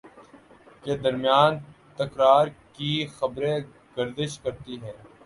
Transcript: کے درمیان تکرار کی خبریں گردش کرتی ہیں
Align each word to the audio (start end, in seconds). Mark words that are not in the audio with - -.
کے 0.83 0.95
درمیان 0.97 1.53
تکرار 1.99 2.45
کی 2.73 2.91
خبریں 3.09 3.57
گردش 3.97 4.39
کرتی 4.39 4.79
ہیں 4.81 4.93